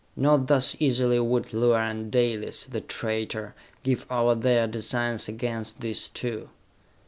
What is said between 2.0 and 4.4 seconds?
Dalis, the traitor, give over